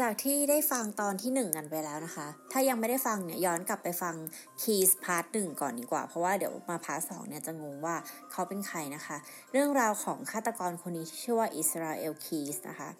[0.00, 4.14] จากที่ได้ฟังตอนที่หนึ่งกันไปแล้วนะคะ ถ้ายังไม่ได้ฟังเนี่ยย้อนกลับไปฟัง
[4.62, 7.96] คีส part หนึ่งก่อนดีกว่า เพราะว่าเดี๋ยวมา part สองเนี่ยจะงงว่า
[8.32, 9.16] เขาเป็นใครนะคะ
[9.52, 12.90] เรื่องราวของฆาตกรคนนี้ที่ชื่อว่าอิสราเอลคีสนะคะ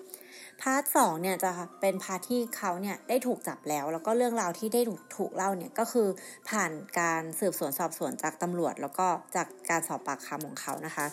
[0.63, 6.09] part สองเนี่ยจะเป็น part ที่เขาเนี่ยได้ถูกจับแล้ว แล้วก็เรื่องราวที่ได้ถูกถูกเล่าเนี่ยก็คือ
[6.49, 6.71] ผ่าน
[7.01, 9.07] การสืบสวนสอบสวนจากตำรวจ แล้วก็
[9.37, 11.07] จากการสอบปากคำของเขานะคะ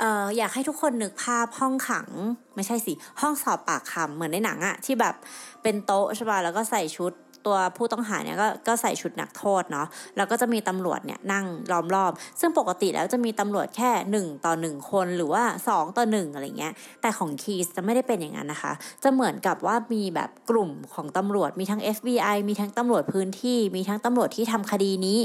[0.00, 2.08] เอ่ออยากให้ทุกคนนึกภาพห้องขัง
[2.56, 5.14] ไม่ใช่สิ ห้องสอบปากคำเหมือนในหนังอะที่แบบ
[5.62, 7.12] เป็นโต๊ะใช่ป่ะแล้วก็ใส่ชุด
[7.46, 9.86] ตัวผู้ต้องหาเนี่ยก็ก็ใส่ชุดนักโทษเนาะ
[10.16, 16.72] แล้วก็จะมีตำรวจเนี่ยนั่งล้อมรอบ ซึ่งปกติแล้วจะมีตำรวจแค่หนึ่งต่อหนึ่งคนหรือว่าสองต่อหนึ่งอะไรเงี้ย
[17.02, 18.72] แต่ของคีสจะไม่ได้เป็นอย่างนั้นนะคะ
[19.02, 25.18] จะเหมือนกับว่ามีแบบกลุ่มของตำรวจมีทั้ง FBI มีทั้งตำรวจพื้นที่ มีทั้งตำรวจที่ทำคดีนี้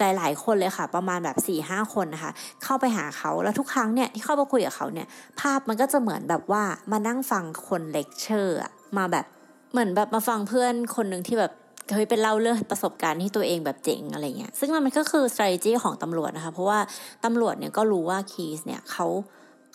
[0.00, 2.32] หลาย ๆ คนเลยค่ะ ประมาณแบบ4ี่ห้าคนนะคะ
[2.64, 5.06] เข้าไปหาเขาแล้วทุกครั้งเนี่ยที่เข้าไปคุยกับเขาเนี่ย
[5.40, 8.58] ภาพมันก็จะเหมือนแบบว่ามานั่งฟังคนเลคเชอร์
[8.98, 9.26] มาแบบ
[9.72, 11.52] เหมือนแบบมาฟังเพื่อนคนหนึ่งที่แบบ
[11.94, 16.78] เคยเป็นเล่าเรื่องประสบการณ์ที่ตัวเองแบบเจ๋งอะไรเงี้ยซึ่งมันก็คือ strategy ของตำรวจนะคะ เพราะว่า
[17.24, 19.06] ตำรวจเนี่ยก็รู้ว่าคีสเนี่ยเขา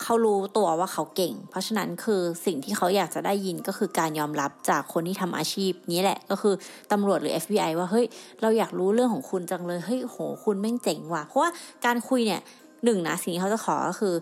[0.02, 6.54] เขารู้ตัวว่าเขาเก่ง เพราะฉะนั้นคือสิ่งที่เขาอยากจะได้ยินก็คือการยอมรับจากคนที่ทำอาชีพนี้แหละ ก็คือ
[6.92, 8.06] ตำรวจหรือ FBI ว่าเฮ้ย
[8.42, 11.50] เราอยากรู้เรื่องของคุณจังเลยเฮ้ยโหคุณแม่งเจ๋งว่ะเพราะว่า
[11.84, 12.40] การคุยเนี่ย
[12.84, 14.14] หนึ่งนะสิ่งที่เขาจะขอก็คือ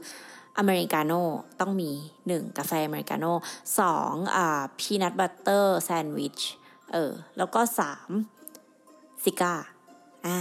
[0.58, 1.22] อเมริกาโน่
[1.60, 1.90] ต้องมี
[2.26, 3.32] หนึ่งกาแฟอเมริกาโน่
[3.80, 6.38] สองอ่า peanut butter sandwich
[6.92, 8.10] เออแล้วก็สาม
[9.22, 9.54] cigar
[10.26, 10.38] อ่า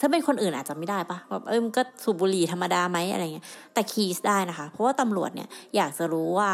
[0.00, 6.50] ถ้าเป็นคนอื่นอาจจะไม่ได้ปะแบบเออมันก็สูบบุหรี่ธรรมดาไหมอะไรเงี้ยแต่คีสได้นะคะ เพราะว่าตำรวจเนี่ยอยากจะรู้ว่า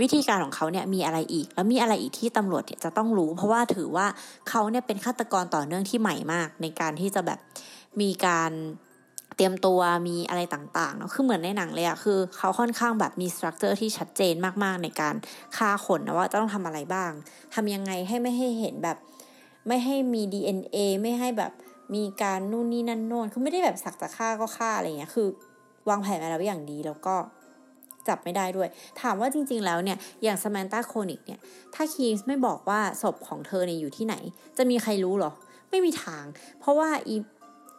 [0.00, 4.06] วิธีการของเขาเนี่ยมีอะไรอีก แล้วมีอะไรอีกที่ตำรวจจะต้องรู้ เพราะว่าถือว่า
[4.48, 7.38] เขาเนี่ยเป็นฆาตกรต่อเนื่องที่ใหม่มาก ในการที่จะแบบ
[8.00, 8.52] มีการ
[9.38, 15.14] เตรียมตัวมีอะไรต่างๆเนาะคือเหมือนในหนังเลยอะคือเขาค่อนข้างแบบมี structure ที่ชัดเจนมากๆในการ
[15.56, 17.10] ฆ่าคนนะว่าต้องทำอะไรบ้าง
[17.54, 18.96] ทำยังไงให้ไม่ให้เห็นแบบ
[19.66, 21.52] ไม่ให้มี DNA ไม่ให้แบบ
[21.94, 25.28] มีการนู่นนี่นั่นโน่นคือไม่ได้แบบสักจะฆ่าก็ฆ่าอะไรเงี้ยคือ
[25.88, 27.16] วางแผนมาแล้วอย่างดีแล้วก็
[28.08, 28.68] จับไม่ได้ด้วย
[29.00, 31.40] ถามว่าจริง ๆ แล้วเนี่ย อย่างสมานตาโคนิกเนี่ย
[31.74, 34.14] ถ้าคีส์ไม่บอกว่าศพของเธอเนี่ยอยู่ที่ไหน
[34.56, 35.32] จะมีใครรู้หรอ
[35.70, 36.24] ไม่มีทาง
[36.60, 37.16] เพราะว่าอี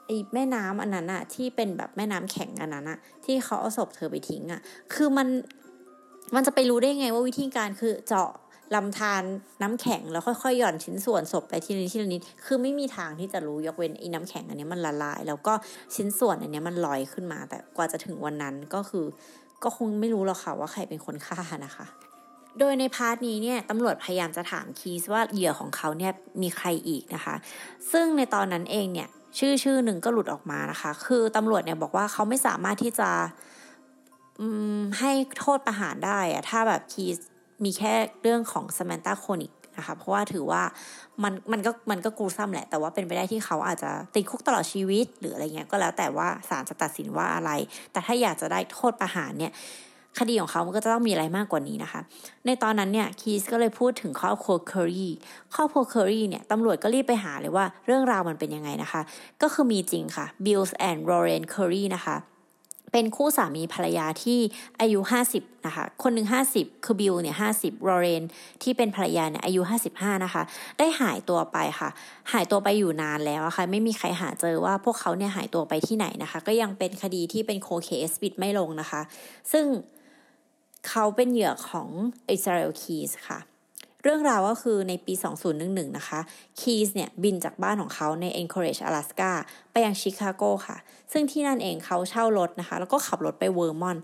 [0.10, 4.62] ไอแม่น้ำอันนั้นอะที่เป็นแบบแม่น้ำแข็งอันนั้นอะที่เขาเอาศพเธอไปทิ้งอะ
[4.94, 5.28] คือมัน
[6.36, 8.30] มันจะไปรู้ได้ไงว่าวิธีการคือเจาะ
[8.76, 9.24] ลำธาร
[9.62, 15.54] น้ำแข็งแล้วค่อยๆหย่อนชิ้นส่วนศพไปทีละนิดทีละนิดคือไม่มีทางที่จะรู้ยกเว้นไอ้น้ำแข็งอันนี้มันละลาย แล้วก็
[15.96, 19.06] ชิ้นส่วนอันนี้มันลอยขึ้นมา แต่กว่าจะถึงวันนั้นก็คือ
[19.64, 21.86] ก็คงไม่รู้หรอกค่ะว่าใครเป็นคนฆ่านะคะ
[22.60, 27.36] โดยใน part นี้เนี่ยตำรวจพยายามจะถามคีสว่าเหยื่อของเขาเนี่ยมีใครอีกนะคะ
[27.92, 33.10] ซึ่งในตอนนั้นเองเนี่ย ชื่อชื่อหนึ่งก็หลุดออกมานะคะ คือตำรวจเนี่ยบอกว่าเขาไม่สามารถที่จะ
[35.00, 37.18] ให้โทษประหารได้อะถ้าแบบคีส
[37.64, 40.62] มีแค่เรื่องของสมานตาโคนิกนะคะเพราะว่าถือว่า
[41.24, 47.52] มันมันก็มันก็กูซ้ำแหละ แต่ว่าเป็นไปได้ที่เขาอาจจะติดคุกตลอดชีวิตหรืออะไรเงี้ยก็แล้วแต่ว่าศาลจะตัดสินว่าอะไร
[47.92, 49.52] แต่ถ้าอยากจะได้โทษประหารเนี่ย
[50.20, 52.02] คดีของเขามันก็จะต้องมีอะไรมากกว่านี้นะคะ
[52.46, 55.10] ในตอนนั้นเนี่ยคีสก็เลยพูดถึงครอบครัวเคอรี
[55.56, 59.02] ครอบครัวเคอรีเนี่ยตำรวจก็รีบไปหาเลยว่าเรื่องราวมันเป็นยังไงนะคะ
[59.42, 62.18] ก็คือมีจริงค่ะบิลส์ and โรเรนเคอรีนะคะ
[62.92, 64.40] เป็นคู่สามีภรรยาที่
[64.82, 65.00] อายุ
[65.34, 68.24] 50 นะคะ คนหนึ่ง50 คือบิลเนี่ย50รอเรน
[68.64, 69.62] ที่เป็นภรรยาเนี่ยอายุ
[69.94, 70.44] 55 นะคะ
[70.80, 71.90] ได้หายตัวไปค่ะ
[72.32, 79.02] หายตัวไปอยู่นานแล้วอะค่ะ ไม่มีใครหาเจอว่าพวกเขาเนี่ยหายตัวไปที่ไหนนะคะ ก็ยังเป็นคดีที่เป็น cold case ปิดไม่ลงนะคะ
[79.52, 79.66] ซึ่ง
[80.88, 81.90] เขาเป็นเหยื่อของ
[82.30, 83.40] อิสราเอลคีสค่ะ
[84.04, 85.14] เรื่องราวก็คือในปี
[85.56, 86.20] 2011 นะคะ
[86.60, 89.32] คีสเนี่ยบินจากบ้านของเขาใน Anchorage Alaska
[89.72, 90.78] ไปยังชิคาโกค่ะ
[91.12, 93.98] ซึ่งที่นั่นเองเขาเช่ารถนะคะ แล้วก็ขับรถไปเวอร์มอน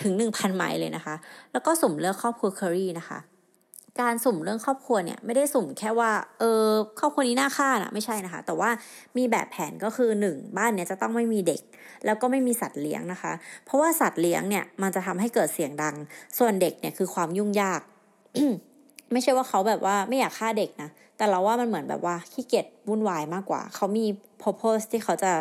[0.00, 1.14] ถึง 1,000 ไมล์เลยนะคะ
[1.52, 3.18] แล้วก็สุ่มเลือกครอบครัวเคอรี่นะคะ
[4.00, 6.64] การสุ่มเลือกครอบครัวเนี่ยไม่ได้สุ่มแค่ว่าเออ
[6.98, 8.70] ครอบครัวนี้น่าฆ่านะไม่ใช่นะคะ แต่ว่า
[9.16, 11.60] มีแบบแผนก็คือหนึ่งบ้านเนี่ยจะต้องไม่มีเด็ก
[12.04, 13.32] แล้วก็ไม่มีสัตว์เลี้ยงนะคะ
[13.64, 15.94] เพราะว่าสัตว์เลี้ยงเนี่ยมันจะทำให้เกิดเสียงดัง
[16.38, 17.80] ส่วนเด็กเนี่ยคือความยุ่งยาก
[19.12, 24.06] ไม่ใช่ว่าเขาแบบว่าไม่อยากฆ่าเด็กนะแต่เราว่ามันเหมือนแบบว่าขี้เกียจวุ่นวายมากกว่า เขามี
[24.42, 25.32] purpose ที่เขาจะ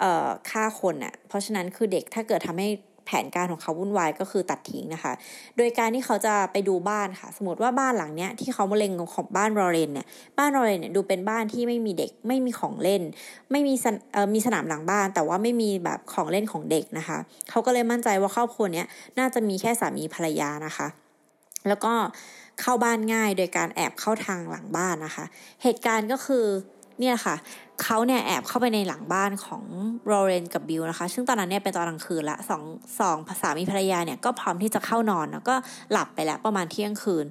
[0.00, 2.68] เอ่อฆ่าคนน่ะเพราะฉะนั้นคือเด็กถ้าเกิดทำให้
[3.10, 5.12] ผนการของเขาวุ่นวายก็คือตัดทิ้งนะคะ
[5.56, 10.06] โดยการที่เขาจะไปดูบ้านค่ะ สมมติว่าบ้านหลังเนี้ยที่เขามาเล็งของบ้านรอเรนเนี่ย
[10.38, 13.02] บ้านรอเรนเนี่ยดูเป็นบ้านที่ไม่มีเด็ก ไม่มีของเล่น
[13.50, 13.74] ไม่มี
[14.12, 17.18] เอ่อมีสนามหลังบ้าน แต่ว่าไม่มีแบบของเล่นของเด็กนะคะ
[17.50, 18.86] เขาก็เลยมั่นใจว่าครอบครัวเนี้ย
[19.18, 20.86] น่าจะมีแค่สามีภรรยานะคะ
[21.68, 21.92] แล้วก็
[22.60, 25.24] เข้าบ้านง่ายโดยการแอบเข้าทางหลังบ้านนะคะ
[25.62, 26.44] เหตุการณ์ก็คือ
[27.00, 27.34] เนี่ยค่ะ
[27.82, 29.62] เขาเนี่ยแอบเข้าไปในหลังบ้านของ
[30.06, 32.62] โรเรนกับบิลนะคะ ซึ่งตอนนั้นเนี่ยเป็นตอนกลางคืนละสอง
[33.00, 35.54] สองภามีภรรยาเนี่ยก็พร้อมที่จะเข้านอนแล้วก็
[35.92, 37.24] หลับไปแล้วประมาณเที่ยงคืน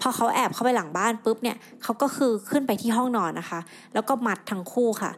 [0.00, 3.60] พอเขาแอบเข้าไปหลังบ้านปุ๊บเนี่ยเขาก็คือขึ้นไปที่ห้องนอนนะคะ
[3.94, 5.12] แล้วก็มัดทั้งคู่ค่ะ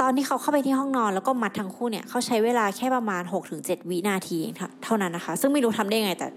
[0.00, 3.22] ตอนที่เขาเข้าไปที่ห้องนอนแล้วก็มัดทั้งคู่เนี่ยเขาใช้เวลาแค่ประมาณ
[3.56, 4.38] 6-7 วินาที
[4.84, 6.28] เท่านั้นนะคะ ซึ่งไม่รู้ทำได้ไงแต่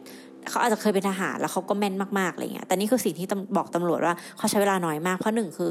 [0.50, 3.28] เขาอาจจะเคยเป็นทหารแล้วเขาก็แม่นมากๆอะไรเงี้ย แต่นี่คือสิ่งที่
[3.58, 5.70] บอกตำรวจว่าเขาใช้เวลาน้อยมาก เพราะหนึ่งคือ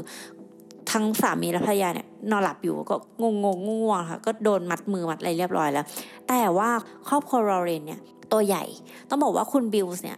[0.91, 5.85] ทั้งสามีและภรรยาเนี่ยนอนหลับอยู่ก็งงงง่วงค่ะก็โดนมัดมือมัดอะไรเรียบร้อยแล้ว
[6.27, 6.69] แต่ว่า
[7.07, 7.99] ครอบครัวโรเรนเนี่ย
[8.31, 8.63] ตัวใหญ่
[9.09, 10.17] ต้องบอกว่าคุณบิลส์เนี่ย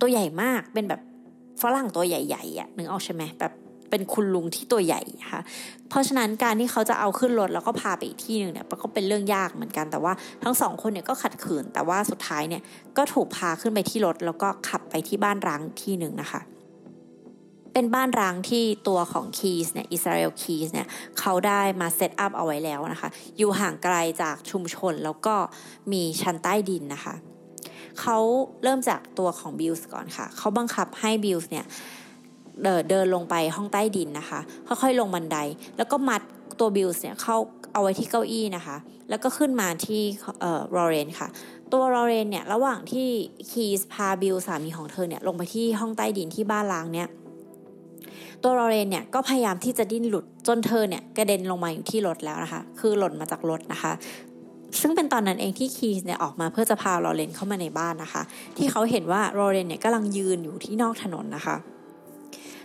[0.00, 1.00] ตัวใหญ่มากเป็นแบบ
[1.62, 3.52] ฝรั่งตัวใหญ่ๆอะนึกออกใช่ไหมแบบ
[3.90, 5.02] เป็นคุณลุงที่ตัวใหญ่
[5.32, 5.40] ค่ะ
[5.88, 10.12] เพราะฉะนั้นการที่เขาจะเอาขึ้นรถแล้วก็พาไปอีกที่หนึ่งเนี่ยก็เป็นเรื่องยากเหมือนกันแต่ว่า
[10.42, 12.62] ทั้งสองคนเนี่ยก็ขัดขืนแต่ว่าสุดท้ายเนี่ย
[12.96, 16.40] ก็ถูกพาขึ้นไปที่รถแล้วก็ขับไปที่บ้านร้างที่หนึ่งนะคะ
[17.74, 20.86] เป็นบ้านร้างที่ตัวของคีสเนี่ยอิสราเอลคีสเนี่ย
[21.18, 25.34] เขาได้มา set up เอาไว้แล้วนะคะ อยู่ห่างไกลจากชุมชนแล้วก็
[25.92, 27.14] มีชั้นใต้ดินนะคะ
[28.00, 28.18] เขา
[28.62, 31.64] เริ่มจากตัวของบิลส์ก่อนค่ะ เขาบังคับให้บิลส์เนี่ย
[32.90, 35.36] เดินลงไปห้องใต้ดินนะคะ ค่อยๆลงบันได
[35.76, 36.22] แล้วก็มัด
[36.60, 37.36] ตัวบิลส์เนี่ยเข้า
[37.72, 38.76] เอาไว้ที่เก้าอี้นะคะ
[39.08, 40.02] แล้วก็ขึ้นมาที่
[40.40, 41.28] เอ่อรอเรนค่ะ
[41.72, 43.08] ตัวรอเรนเนี่ยระหว่างที่
[43.50, 47.08] คีสพาบิลสามีของเธอเนี่ยลงไปที่ห้องใต้ดินที่บ้านร้างเนี่ย
[48.44, 53.92] ตัวรอเรนเนี่ยก็พยายามที่จะดิ้นหลุดจนเธอเนี่ยกระเด็นลงมาอยู่ที่รถแล้วนะคะ คือหล่นมาจากรถนะคะ
[54.80, 58.22] ซึ่งเป็นตอนนั้นเองที่คีสเนี่ยออกมาเพื่อจะพาลอเรนเข้ามาในบ้านนะคะ
[58.56, 61.56] ที่เขาเห็นว่าลอเรนเนี่ยกำลังยืนอยู่ที่นอกถนนนะคะ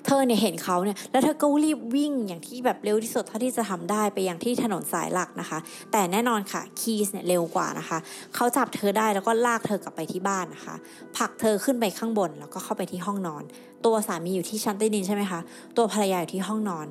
[0.06, 5.60] เธอเนี่ยเห็นเขาเนี่ยแล้วเธอก็รีบวิ่งอย่างที่แบบเร็วที่สุดเท่าที่จะทำได้ไปยังที่ถนนสายหลักนะคะ
[5.92, 7.98] แต่แน่นอนค่ะคีสเนี่ยเร็วกว่านะคะ
[8.36, 10.76] เขาจับเธอได้แล้วก็ลากเธอกลับไปที่บ้านนะคะ
[11.18, 13.44] ผลักเธอขึ้นไปข้างบนแล้วก็เข้าไปที่ห้องนอน
[13.86, 15.40] ตัวสามีอยู่ที่ชั้นใต้ดินใช่ไหมคะ
[15.78, 16.88] ตัวภรรยาอยู่ที่ห้องนอน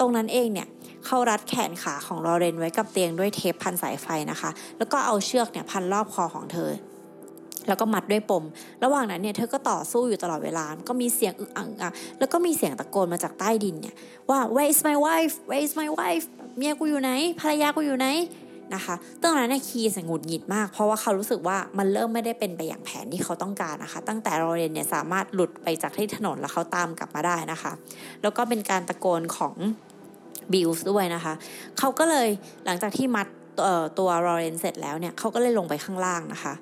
[0.00, 0.68] ตรงนั้นเองเนี่ย
[1.06, 6.70] เขารัดแขนขาของลอเรนไว้กับเตียงด้วยเทปพันสายไฟนะคะ แล้วก็เอาเชือกเนี่ยพันรอบคอของเธอ
[7.68, 8.44] แล้วก็มัดด้วยปม
[8.84, 13.94] ระหว่างนั้นเนี่ยเธอก็ต่อสู้อยู่ตลอดเวลา ก็มีเสียงอึกอังอะแล้วก็มีเสียงตะโกนมาจากใต้ดินเนี่ย
[14.30, 16.24] ว่า where is my wife where is my wife
[16.56, 17.10] เมียกูอยู่ไหน
[17.40, 18.08] ภรรยากูอยู่ไหน
[18.74, 27.72] นะคะตอนนั้นเนี่ยคีสงุดหงิดมาก เพราะว่าเขารู้สึกว่ามันเริ่มไม่ได้เป็นไปอย่างแผนที่เขาต้องการนะคะ ตั้งแต่โรเรนเนี่ยสามารถหลุดไปจากที่ถนนแล้วเขาตามกลับมาได้นะคะ
[28.22, 29.54] แล้วก็เป็นการตะโกนของ
[30.52, 31.34] บิลส์ด้วยนะคะ
[31.78, 32.28] เขาก็เลย
[32.64, 33.26] หลังจากที่มัด
[33.98, 36.54] ตัวโรเรนเสร็จแล้วเนี่ยเขาก็เลยลงไปข้างล่างนะคะ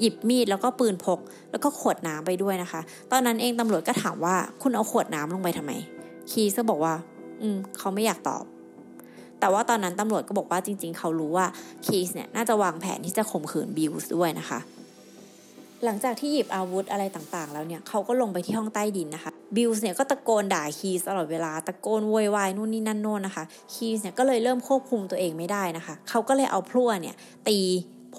[0.00, 1.18] หยิบมีดแล้วก็ปืนพก
[1.50, 2.80] แล้วก็ขวดน้ำไปด้วยนะคะ
[3.12, 5.72] ตอนนั้นเองตำรวจก็ถามว่าคุณเอาขวดน้ำลงไปทำไม
[6.30, 6.94] คีสก็บอกว่า
[7.42, 8.44] อืมเขาไม่อยากตอบ
[9.40, 11.46] แต่ว่าตอนนั้นตำรวจก็บอกว่าจริง ๆ เขารู้ว่า
[11.86, 14.60] คีสเนี่ยน่าจะวางแผนที่จะข่มขืนบิลส์ด้วยนะคะ
[15.84, 23.44] หลังจากที่หยิบอาวุธอะไรต่างๆ แล้วเนี่ยเขาก็ลงไปที่ห้องใต้ดินนะคะบิลส์เนี่ยก็ตะโกนด่าคีสตลอดเวลาตะโกนโวยวายนู่นนี่นั่นโน่นนะคะ
[23.74, 27.14] คีสเนี่ยก็เลยเริ่มควบคุมตัวเองไม่ได้นะคะ เขาก็เลยเอาพลั่วเนี่ย
[27.48, 27.58] ตี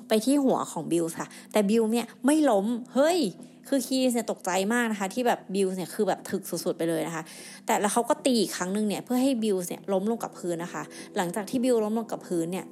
[0.07, 2.65] ไปที่หัวของบิลค่ะ แต่บิลเนี่ยไม่ล้ม
[2.95, 3.19] เฮ้ย
[3.67, 7.23] คือคีสเนี่ยตกใจมากนะคะ ที่แบบบิลเนี่ยคือแบบถึกสุดๆไปเลยนะคะ
[7.65, 10.83] แต่แล้วเขาก็ตีอีกครั้งหนึ่งเนี่ยเพื่อให้บิลเนี่ยล้มลงกับพื้นนะคะ
[11.17, 12.65] หลังจากที่บิลล้มลงกับพื้นเนี่ย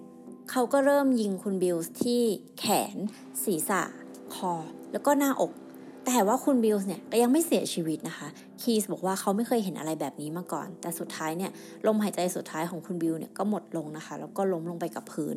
[0.51, 2.21] เขาก็เริ่มยิงคุณบิลที่
[2.59, 2.95] แขน
[3.43, 3.81] ศีรษะ
[4.35, 4.53] คอ
[4.91, 5.51] แล้วก็หน้าอก
[6.05, 8.27] แต่ว่าคุณบิลส์เนี่ยก็ยังไม่เสียชีวิตนะคะ
[8.61, 11.51] คีสบอกว่าเขาไม่เคยเห็นอะไรแบบนี้มาก่อน แต่สุดท้ายเนี่ย
[11.87, 15.35] ลมหายใจสุดท้ายของคุณบิลเนี่ยก็หมดลงนะคะ แล้วก็ล้มลงไปกับพื้น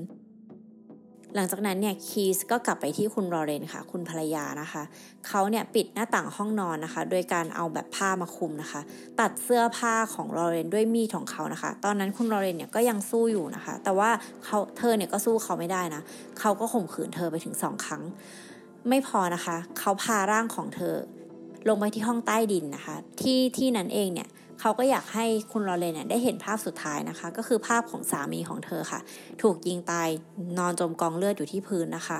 [1.35, 4.83] หลังจากนั้นเนี่ยคีสก็กลับไปที่คุณรอเรนค่ะ คุณภรรยานะคะ
[5.29, 8.81] เขาเนี่ยปิดหน้าต่างห้องนอนนะคะ โดยการเอาแบบผ้ามาคุมนะคะ
[9.21, 14.11] ตัดเสื้อผ้าของรอเรนด้วยมีดของเขานะคะ ตอนนั้นคุณรอเรนเนี่ยก็ยังสู้อยู่นะคะ แต่ว่า
[14.45, 16.03] เขาเธอเนี่ยก็สู้เขาไม่ได้นะ
[16.41, 18.03] เขาก็ข่มขืนเธอไปถึงสองครั้ง
[18.89, 20.95] ไม่พอนะคะเขาพาร่างของเธอ
[21.69, 24.29] ลงไปที่ห้องใต้ดินนะคะ ที่ที่นั้นเองเนี่ย
[24.61, 29.01] เขาก็อยากให้คุณลอเรนเนี่ยได้เห็นภาพสุดท้ายนะคะ ก็คือภาพของสามีของเธอค่ะ
[29.43, 30.09] ถูกยิงตาย
[30.59, 32.19] นอนจมกองเลือดอยู่ที่พื้นนะคะ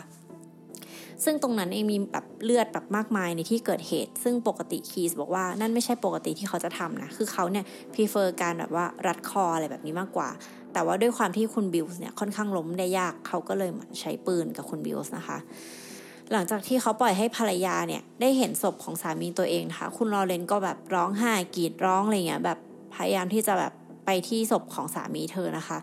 [1.25, 7.65] ซึ่งตรงนั้นเองมีแบบเลือดแบบมากมายในที่เกิดเหตุ ซึ่งปกติคีสบอกว่านั่นไม่ใช่ปกติที่เขาจะทำนะ คือเขาเนี่ย
[7.95, 10.29] พ r เฟอร์การแบบว่ารัดคออะไรแบบนี้มากกว่า
[10.73, 15.39] แต่ว่าด้วยความที่คุณบิลส์เนี่ยค่อนข้างล้มได้ยากเขาก็เลยเหมือนใช้ปืนกับคุณบิลส์นะคะ
[16.33, 22.59] หลังจากที่เขาปล่อยให้ภรรยาเนี่ยได้เห็นศพของสามีตัวเองนะคะคุณลอเรนก็แบบร้องไห้กรีดร้องอะไรเงี้ยแบบ
[22.95, 23.73] พยายามที่จะแบบ
[24.05, 25.79] ไปที่ศพของสามีเธอนะคะ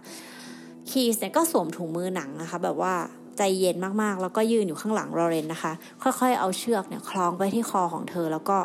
[0.90, 2.94] คีสเนี่ยก็สวมถุงมือหนังนะคะ แบบว่า
[3.38, 5.72] ใจเย็นมากๆ แล้วก็ยืนอยู่ข้างหลังลอเรนนะคะ
[6.04, 8.58] ค่อยๆ เอาเชือกเนี่ยคล้องไปที่คอของเธอ แล้วก็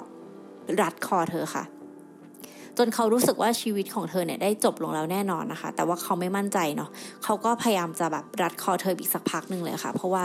[0.81, 1.65] รัดคอเธอค่ะ
[2.79, 6.91] จนเขารู้สึกว่าชีวิตของเธอเนี่ยได้จบลงแล้วแน่นอนนะคะ แต่ว่าเขาไม่มั่นใจเนาะ
[7.25, 10.25] เขาก็พยายามจะแบบรัดคอเธออีกสักพักหนึ่งเลยค่ะ เพราะว่า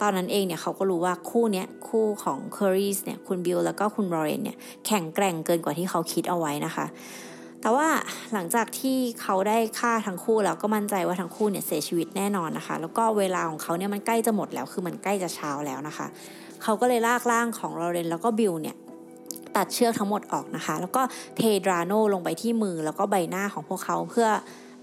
[0.00, 6.86] ตอนนั้นเองเนี่ยเขาก็รู้ว่าคู่เนี้ยคู่ของเคอรีสเนี่ยคุณบิลแล้วก็คุณลอเรนเนี่ยแข็งแกร่งเกินกว่าที่เขาคิดเอาไว้นะคะ
[7.60, 7.88] แต่ว่า
[8.32, 16.06] หลังจากที่เขาได้ฆ่าทั้งคู่แล้วก็มั่นใจว่าทั้งคู่เนี่ยเสียชีวิตแน่นอนนะคะ แล้วก็เวลาของเขาเนี่ยมันใกล้จะหมดแล้วคือมันใกล้จะเช้าแล้วนะคะ
[16.62, 18.76] เขาก็เลยลากร่างของลอเรนแล้วก็บิลเนี่ย
[19.56, 21.02] ตัดเชือกทั้งหมดออกนะคะ แล้วก็
[21.36, 24.28] เทดราโนลงไปที่มือแล้วก็ใบหน้าของพวกเขาเพื่อ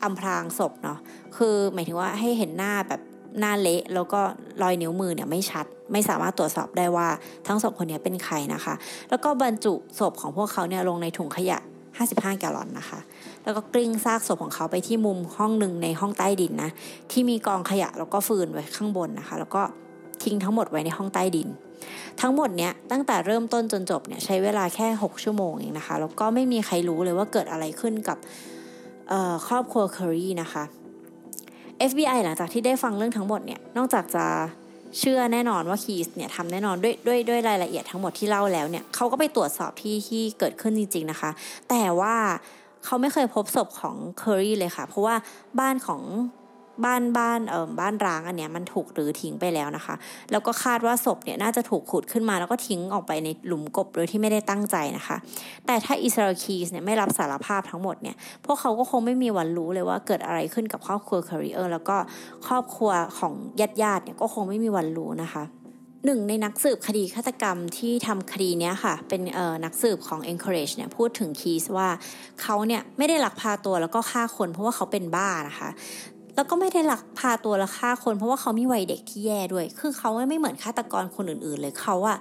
[0.03, 0.99] อำพรางศพเนาะ
[1.37, 3.01] คือหมายถึงว่าให้เห็นหน้าแบบ
[3.39, 4.21] หน้าเละแล้วก็
[4.61, 7.07] รอยนิ้วมือเนี่ยไม่ชัด ไม่สามารถตรวจสอบได้ว่า
[7.47, 8.73] ทั้งศพคนนี้เป็นใครนะคะ
[9.09, 11.59] แล้วก็บรรจุศพของพวกเขาเนี่ยลงในถุงขยะ
[11.99, 12.99] 55 แกลลอนนะคะ
[13.43, 16.71] แล้วก็กลิ้งซากศพของเขาไปที่มุมห้องหนึ่งในห้องใต้ดินนะ
[17.11, 19.61] ที่มีกองขยะแล้วก็ฟืนไว้ข้างบนนะคะ แล้วก็
[20.23, 21.49] ทิ้งทั้งหมดไว้ในห้องใต้ดิน
[22.21, 28.17] ทั้งหมดเนี้ยตั้งแต่เริ่มต้นจนจบเนี่ยใช้เวลาแค่ 6 ชั่วโมงเองนะคะแล้วก็ไม่มีใครรู้เลยว่าเกิดอะไรขึ้นกับ
[29.47, 30.63] ครอบครัวเคอรี่นะคะ
[31.89, 34.25] FBI หลังจากที่ได้ฟังเรื่องทั้งหมดเนี่ย นอกจากจะ
[34.99, 41.31] เชื่อแน่นอนว่าคีสเนี่ยทำแน่นอนด้วยด้วยด้วยรายละเอียดทั้งหมดที่เล่าแล้วเนี่ยเขาก็ไปตรวจสอบที่ที่เกิดขึ้นจริง ๆนะคะ
[41.69, 42.15] แต่ว่า
[42.85, 45.15] เขาไม่เคยพบศพของเคอรี่เลยค่ะ เพราะว่า
[45.59, 46.01] บ้านของ
[46.85, 49.95] บ้านบ้านเอ่อบ้านร้างอันเนี้ยมันถูกรื้อทิ้งไปแล้วนะคะ
[50.31, 55.17] แล้วก็คาดว่าศพเนี่ยน่าจะถูกขุดขึ้นมา แล้วก็ทิ้งออกไปในหลุมกลบโดยที่ไม่ได้ตั้งใจนะคะ
[55.65, 58.15] แต่ถ้าอิสราเอลคีสเนี่ยไม่รับสารภาพทั้งหมดเนี่ย
[58.45, 61.97] พวกเขาก็คงไม่มีวันรู้เลยว่าเกิดอะไรขึ้นกับครอบครัวคาริเออร์แล้วก็
[62.47, 65.45] ครอบครัวของญาติญาติเนี่ยก็คงไม่มีวันรู้นะคะ
[66.07, 69.21] หนึ่งในนักสืบคดีฆาตกรรมที่ทำคดีนี้ค่ะ เป็น
[69.65, 71.89] นักสืบของ Encourage เนี่ยพูดถึงคีสว่า
[72.41, 75.69] เขาเนี่ยไม่ได้ลักพาตัวแล้วก็ฆ่าคนเพราะว่าเขาเป็นบ้านะคะ
[76.35, 82.17] แล้วก็ไม่ได้ลักพาตัวและฆ่าคน เพราะว่าเขามีวัยเด็กที่แย่ด้วย คือเขาไม่เหมือนฆาตกรคนอื่น ๆ เลยเขาอะ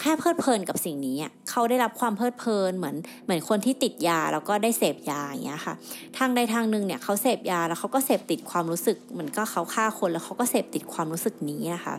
[0.00, 5.74] แค่เพลิดเพลินกับสิ่งนี้อะเขาได้รับความเพลิดเพลินเหมือนเหมือนคนที่ติดยาแล้วก็ได้เสพยาอย่างเงี้ยค่ะ
[6.18, 11.94] ทางใดทางหนึ่งเนี่ยเขาเสพยาแล้วเขาก็เสพติดความรู้สึกเหมือนก็เขาฆ่าคนแล้วเขาก็เสพติดความรู้สึกนี้นะคะ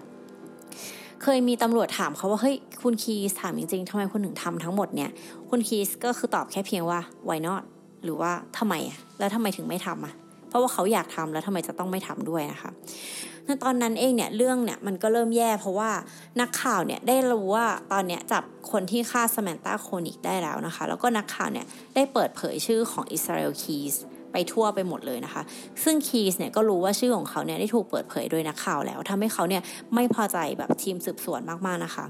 [1.24, 5.10] เคยมีตำรวจถามเขาว่าเฮ้ยคุณคีสถามจริงๆทำไมคุณถึงทำทั้งหมดเนี่ย
[5.50, 7.64] คุณคีสก็คือตอบแค่เพียงว่า why not
[8.04, 10.14] หรือว่าทำไมอะแล้วทำไมถึงไม่ทำอะ
[10.52, 12.72] เพราะว่าเขาอยากทำแล้วทำไมจะต้องไม่ทำด้วยนะคะ
[13.46, 15.92] ในตอนนั้นเองเนี่ยเรื่องเนี่ยมันก็เริ่มแย่เพราะว่า
[16.42, 21.66] นักข่าวเนี่ยได้รู้ว่าตอนเนี้ยจับคนที่ฆ่าสมานตาโคนิกได้แล้วนะคะ แล้วก็นักข่าวเนี่ย
[21.96, 23.96] ได้เปิดเผยชื่อของอิสราเอลคีส
[24.32, 25.42] ไปทั่วไปหมดเลยนะคะ
[25.84, 29.62] ซึ่งคีสเนี่ยก็รู้ว่าชื่อของเขาเนี่ยได้ถูกเปิดเผยโดยนักข่าวแล้วทำให้เขาเนี่ย
[29.96, 32.06] ไม่พอใจแบบทีมสืบสวนมากๆนะคะ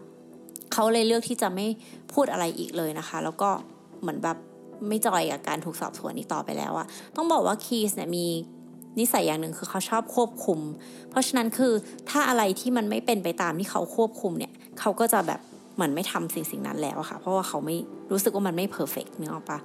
[0.74, 1.68] เขาเลยเลือกที่จะไม่
[2.14, 3.50] พูดอะไรอีกเลยนะคะ แล้วก็
[4.02, 4.38] เหมือนแบบ
[4.88, 8.26] ไม่ joy กับการถูกสอบสวนนี้ต่อไปแล้วอะต้องบอกว่าคีสเนี่ยมี
[9.00, 10.60] นิสัยอย่างหนึ่งคือเขาชอบควบคุม
[11.10, 11.74] เพราะฉะนั้นคือ
[12.10, 15.40] ถ้าอะไรที่มันไม่เป็นไปตามที่เขาควบคุมเนี่ยเขาก็จะแบบ
[15.76, 17.76] เหมือนไม่ทำสิ่งสิ่งนั้นแล้วอะค่ะ เพราะว่าเขาไม่
[18.12, 19.60] รู้สึกว่ามันไม่ perfect นึกออกปะ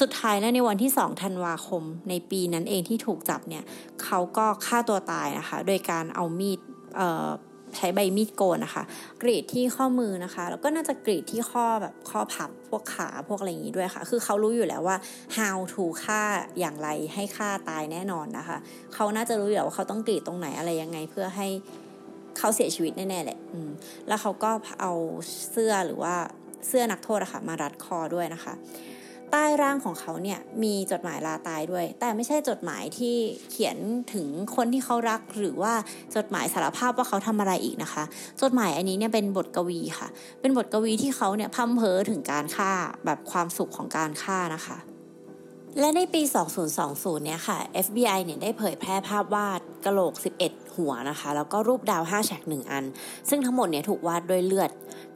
[0.00, 3.64] สุดท้ายแล้วในวันที่ 2 ธันวาคม ในปีนั้นเองที่ถูกจับเนี่ย
[4.04, 6.60] เขาก็ฆ่าตัวตายนะคะ โดยการเอามีด
[7.76, 8.84] ใช้ใบมีดโกนนะคะ
[9.22, 14.96] กรีดที่ข้อมือนะคะ แล้วก็น่าจะกรีดที่ข้อแบบข้อพับพวกขาพวกอะไรอย่างนี้ด้วยค่ะ คือเขารู้อยู่แล้วว่า
[15.36, 16.22] how to ฆ่า
[16.58, 18.56] อย่างไรให้ฆ่าตายแน่นอนนะคะ
[18.94, 21.48] เขาน่าจะรู้อยู่แล้วว่าเขาต้องกรีดตรงไหนอะไรยังไงเพื่อให้
[22.38, 23.70] เขาเสียชีวิตแน่ๆแหละอืม
[24.08, 24.92] แล้วเขาก็เอา
[25.50, 26.14] เสื้อหรือว่า
[26.66, 28.54] เสื้อนักโทษอะคะ่ะมารัดคอด้วยนะคะ
[29.32, 33.16] ใต้ร่างของเขาเนี่ยมีจดหมายลาตายด้วย แต่ไม่ใช่จดหมายที่
[33.50, 33.76] เขียน
[34.14, 35.74] ถึงคนที่เขารัก หรือว่า
[36.16, 38.04] จดหมายสารภาพว่าเขาทำอะไรอีกนะคะ
[38.42, 40.08] จดหมายอันนี้เนี่ยเป็นบทกวีค่ะ
[40.40, 42.72] เป็นบทกวีที่เขาเนี่ยพร่ำเพ้อถึงการฆ่า
[43.04, 44.78] แบบความสุขของการฆ่านะคะ
[45.80, 46.22] และในปี
[46.74, 50.14] 2020 เนี่ยค่ะ FBI เนี่ยได้เผยแพร่ภาพวาดกะโหลก
[50.44, 52.84] 11 หัวนะคะ แล้วก็รูปดาว5แฉก1 อัน
[53.28, 54.70] ซึ่งทั้งหมดเนี่ยถูกวาดด้วยเลือด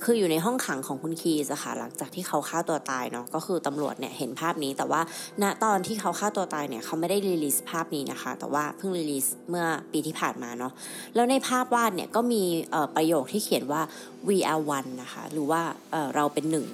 [0.05, 5.01] คืออยู่ในห้องขังของคุณคีสค่ะ หลังจากที่เขาฆ่าตัวตายเนาะ ก็คือตำรวจเนี่ยเห็นภาพนี้ แต่ว่า
[5.43, 10.73] ณตอนที่เขาฆ่าตัวตายเนี่ยเขาไม่ได้ release ภาพนี้นะคะ แต่ว่าเพิ่ง release เมื่อปีที่ผ่านมาเนาะ
[11.15, 12.43] แล้วในภาพวาดเนี่ยก็มี
[12.97, 13.83] ประโยคที่เขียนว่า
[14.29, 15.61] we are one นะคะ หรือว่า
[16.15, 16.67] เราเป็นหนึ่ง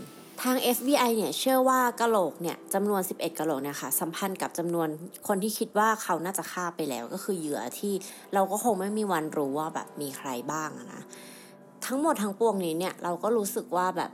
[0.42, 4.88] ทาง FBI เนี่ยเชื่อว่ากะโหลกเนี่ยจำนวน 11กะโหลกเนี่ยค่ะสัมพันธ์กับจำนวน
[5.28, 7.92] คนที่คิดว่าเขาน่าจะฆ่าไปแล้ว ก็คือเหยื่อที่
[8.34, 11.02] เราก็คงไม่มีวันรู้ว่าแบบมีใครบ้างนะ
[11.86, 14.10] ทั้งหมดทั้งปวงนี้เนี่ยเราก็รู้สึกว่าแบบ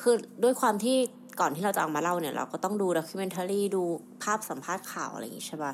[0.00, 0.96] คือด้วยความที่
[1.40, 3.82] ก่อนที่เราจะเอามาเล่าเนี่ยเราก็ต้องดูด็อกิเมนทารีดู
[4.22, 5.72] ภาพสัมภาษณ์ข่าวอะไรอย่างงี้ใช่ปะ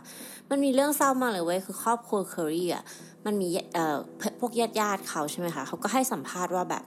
[0.50, 2.84] มันมีเรื่องเศร้ามากเลยเว้ยคือครอบครัวเคอรี่อะ
[3.26, 3.96] มันมีเอ่อ
[4.40, 6.84] พวกญาติญาติเขาใช่ไหมคะเขาก็ให้สัมภาษณ์ว่าแบบ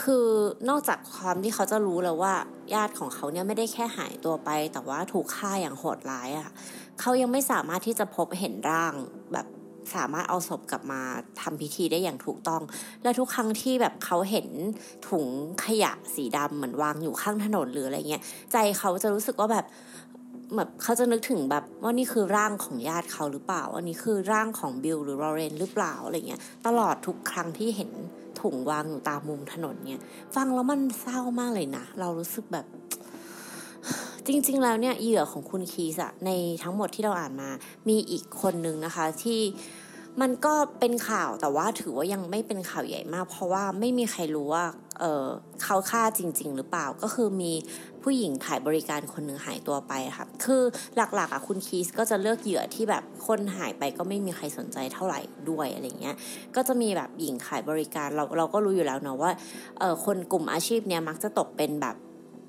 [0.00, 0.26] คือ
[0.68, 2.34] นอกจากความที่เขาจะรู้แล้วว่า
[2.74, 6.50] ญาติของเขาเนี่ยไม่ได้แค่หายตัวไป แต่ว่าถูกฆ่าอย่างโหดร้ายอะ่ะ
[7.00, 8.94] เขายังไม่สามารถที่จะพบเห็นร่าง
[9.32, 9.46] แบบ
[9.94, 11.00] สามารถเอาศพกลับมา
[11.40, 12.62] ทำพิธีได้อย่างถูกต้อง
[13.02, 14.48] และทุกครั้งที่แบบเขาเห็น
[15.08, 15.26] ถุง
[15.64, 18.22] ขยะสีดำเหมือนวางอยู่ข้างถนนหรืออะไรเงี้ย
[18.52, 19.66] ใจเขาจะรู้สึกว่าแบบ
[20.56, 27.90] แบบเขาจะนึกถึงแบบว่านี่คือร่างของญาติเขาหรือเปล่าอันนี้คือร่างของบิลหรือลอเรนหรือเปล่าอะไรเงี้ยตลอดทุกครั้งที่เห็น
[28.42, 30.02] ถุงวางอยู่ตามมุมถนนเนี่ย
[30.34, 32.66] ฟังแล้วมันเศร้ามากเลยนะ เรารู้สึกแบบ
[34.26, 36.30] จริง ๆ แล้วเนี่ยเหยื่อของคุณคีสอะใน
[36.62, 37.50] ทั้งหมดที่เราอ่านมา
[37.88, 39.40] มีอีกคนนึงนะคะที่
[40.20, 44.64] มันก็เป็นข่าวแต่ว่าถือว่ายังไม่เป็นข่าวใหญ่มาก เพราะว่าไม่มีใครรู้ว่า
[44.98, 47.52] เเขาฆ่าจริง ๆ หรือเปล่าก็คือมี
[48.02, 50.62] ผู้หญิงขายบริการคนหนึ่งหายตัวไปค่ะ คือ
[50.96, 55.20] หลักๆอะคุณคีสก็จะเลือกเหยื่อที่แบบคนหายไปก็ไม่มีใครสนใจเท่าไหร่
[55.50, 56.16] ด้วยอะไรเงี้ย
[56.56, 59.30] ก็จะมีแบบหญิงขายบริการเราเราก็รู้อยู่แล้วเนาะว่า
[59.78, 61.96] เออคนกลุ่มอาชีพเนี้ยมักจะตกเป็นแบบ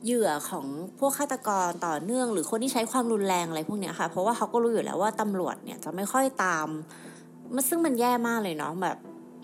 [0.06, 0.66] เหยื่อของ
[1.00, 6.68] พวกฆาตกรต่อเนื่อง หรือคนที่ใช้ความรุนแรงอะไรพวกเนี้ยค่ะ เพราะว่าเขาก็รู้อยู่แล้วว่าตำรวจเนี่ยจะไม่ค่อยตาม
[7.56, 8.98] มันซึ่งมันแย่มากเลยเนาะแบบ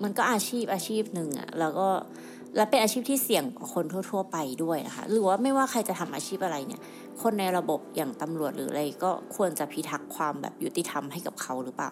[0.04, 1.88] มันก็อาชีพอาชีพหนึ่งอะแล้วก็
[2.56, 6.82] และเป็นอาชีพที่เสี่ยงกว่าคนทั่ว ๆ ไปด้วยนะคะหรือว่าไม่ว่าใครจะทำอาชีพอะไรเนี่ย
[7.22, 11.92] คนในระบบอย่างตำรวจหรืออะไรก็ควรจะพิทักษ์ความแบบยุติธรรมให้กับเขาหรือเปล่า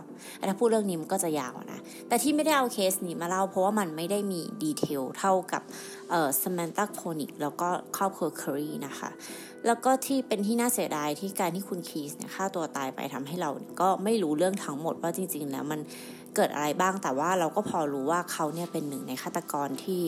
[0.49, 5.63] ถ้าพูดเรื่องนี้มันก็จะยาวนะแต่ที่ไม่ได้เอาเคสนี้มาเล่า เพราะว่ามันไม่ได้มี detail เท่ากับ
[6.09, 9.09] เอ่อสมานตาโคนิกแล้วก็ครอบครัวเคอรีนะคะ
[9.65, 13.49] แล้วก็ที่เป็นที่น่าเสียดายที่การที่คุณคีสเนี่ยฆ่าตัวตายไปทำให้เรา
[13.81, 15.79] ก็ไม่รู้เรื่องทั้งหมดว่าจริง ๆ แล้วมัน
[16.35, 20.01] เกิดอะไรบ้างแต่ว่าเราก็พอรู้ว่าเขาเนี่ยเป็นหนึ่งในฆาตกรที่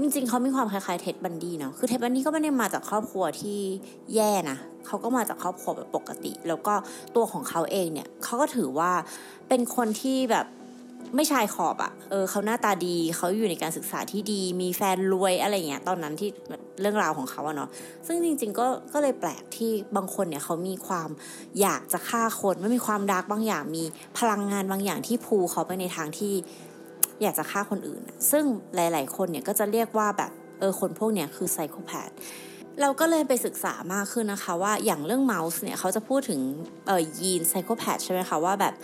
[0.00, 3.58] จริงๆเขามีความคล้ายๆเท็ดบันดี้เนาะคือเท็ดบันดี้ก็ไม่ได้มาจากครอบครัวที่
[4.14, 6.74] แย่นะเขาก็มาจากครอบครัวแบบปกติ แล้วก็
[7.16, 8.92] ตัวของเขาเองเนี่ยเขาก็ถือว่า
[9.48, 10.46] เป็นคนที่แบบ
[11.14, 16.30] ไม่ชายขอบอะ่ะ เออเขาหน้าตาดี เขาอยู่ในการศึกษาที่ดี มีแฟนรวยอะไรเงี้ย ตอนนั้นที่
[16.80, 17.68] เรื่องราวของเขาอะเนาะ
[18.06, 21.08] ซึ่งจริงๆก็ ก็เลยแปลกที่บางคนเนี่ยเขามีความ
[21.60, 23.84] อยากจะฆ่าคน ไม่มีความดักบางอย่าง มี
[24.18, 26.34] พลังงานบางอย่างที่พูเขาไปในทางที่
[27.22, 28.44] อยากจะฆ่าคนอื่น ซึ่ง
[28.74, 32.10] หลาย ๆ คนเนี่ยก็จะเรียกว่าแบบเออคนพวกเนี้ยคือไซโคแพด
[32.80, 36.40] เราก็เลยไปศึกษามากขึ้นนะคะว่าอย่างเรื่องเมาส์เนี่ยเขาจะพูดถึง
[36.86, 38.74] เออยีนไซโคแพดใช่ไหมคะว่าแบบ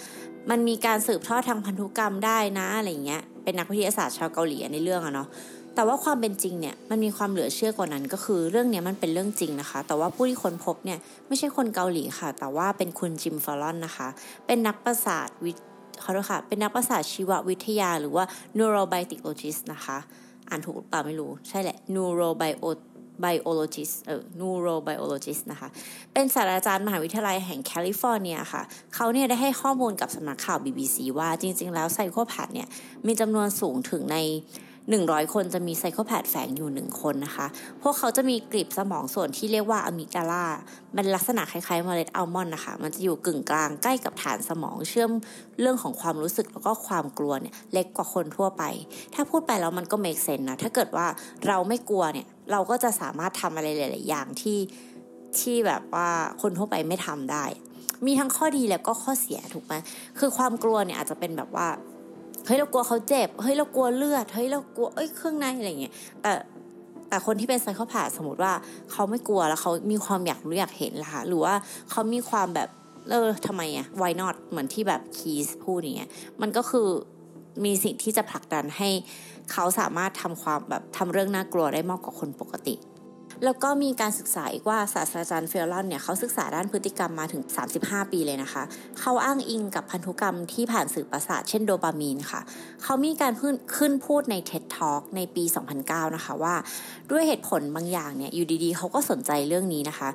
[0.50, 5.28] มันมีการสืบทอดทางพันธุกรรมได้นะอะไรเงี้ยเป็นนักวิทยาศาสตร์ชาวเกาหลีในเรื่องอะเนาะ
[5.74, 10.98] แต่ว่าความเป็นจริงเนี่ยมันมีความเหลือเชื่อกว่านั้นก็คือเรื่องนี้มันเป็นเรื่องจริงนะคะ แต่ว่าผู้ที่ค้นพบเนี่ย
[11.28, 14.08] ไม่ใช่คนเกาหลีค่ะ แต่ว่าเป็นคุณจิมฟอลอนนะคะ
[14.46, 18.24] เป็นนักประสาทวิเขาด้วยค่ะ เป็นนักประสาทชีววิทยา หรือว่า
[18.58, 19.98] neurobiologist นะคะ
[20.48, 22.70] อ่านถูกเปล่าไม่รู้ ใช่แหละ neurobio
[23.24, 25.68] biologist เออ neurobiologist นะคะ
[26.12, 28.62] เป็นศาสตราจารย์มหาวิทยาลัยแห่งแคลิฟอร์เนียค่ะ
[28.94, 32.68] เขาเนี่ยได้ให้ข้อมูลกับสำนักข่าว BBC ว่าจริง ๆ แล้วไซโคแพดเนี่ย
[33.06, 34.16] มีจำนวนสูงถึงใน
[34.92, 37.46] 100 คนจะมี psychopath แฝงอยู่ 1 คนนะคะ
[37.82, 40.44] พวกเขาจะมีกลีบสมองส่วนที่เรียกว่า amygdala
[40.96, 45.10] มันลักษณะคล้ายๆเมล็ดอัลมอนด์นะคะ มันจะอยู่กึ่งกลางใกล้กับฐานสมองเชื่อม
[45.60, 48.62] เรื่องของความรู้สึกแล้วก็ความกลัวเนี่ยเล็กกว่าคนทั่วไป
[49.14, 51.06] ถ้าพูดไปแล้วมันก็ make sense นะ ถ้าเกิดว่า
[51.46, 54.58] เราไม่กลัวเนี่ยเราก็จะสามารถทำอะไรหลาย ๆ อย่างที่
[55.38, 56.08] ที่แบบว่า
[56.42, 57.44] คนทั่วไปไม่ทำได้
[58.06, 59.74] มีทั้งข้อดีแล้วก็ข้อเสียถูกไหม
[60.18, 61.68] คือความกลัวเนี่ยอาจจะเป็นแบบว่า
[62.46, 66.32] เฮ้ยเรากลัวเขาเจ็บเฮ้ยเรากลัวเลือดเฮ้ยเรากลัวเอ้ยเครื่องในอะไรเงี้ยแต่
[67.08, 68.52] แต่คนที่เป็นไซโคพสสมมติว่า
[68.92, 71.54] เขาไม่กลัวแล้วเขามีความอยากรู้อยากเห็นล่ะหรือว่า
[71.90, 72.68] เขามีความแบบ
[73.10, 76.88] เออทำไมอะ why not เหมือนที่แบบคีสพูดอย่างเงี้ยมันก็คือ
[77.64, 78.88] มีสิ่งที่จะผลักดันให้
[79.52, 82.74] เขาสามารถทำความแบบทำเรื่องน่ากลัวได้มากกว่าคนปกติ
[83.44, 87.42] แล้วก็มีการศึกษาอีกว่าศาสตราจารย์เฟลลอนเนี่ยเขาศึกษาด้านพฤติกรรมมาถึง
[87.78, 88.62] 35 ปีเลยนะคะ
[89.00, 92.40] เขาอ้างอิงกับพันธุกรรมที่ผ่านสื่อประสาทเช่นโดปามีนค่ะ
[92.82, 95.44] เขามีการขึ้นขึ้นพูดใน TED Talk ในปี
[95.80, 96.54] 2009 นะคะว่า
[97.10, 100.10] ด้วยเหตุผลบางอย่างเนี่ยอยู่ดีๆ เขาก็สนใจเรื่องนี้นะคะ